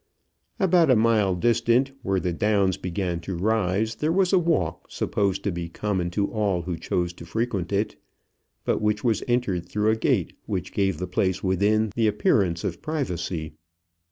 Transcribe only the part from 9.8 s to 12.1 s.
a gate which gave the place within the